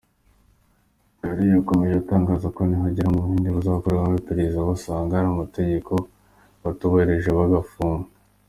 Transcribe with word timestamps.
Khare 1.19 1.45
yakomeje 1.55 1.95
atangaza 1.99 2.47
ko 2.55 2.61
nibagera 2.67 3.13
mu 3.13 3.19
Buhinde 3.23 3.49
bazakorwaho 3.57 4.11
iperereza 4.21 4.69
basanga 4.69 5.17
hari 5.17 5.27
amategeko 5.33 5.93
batubahirijwe 6.63 7.31
bagafungwa. 7.41 8.05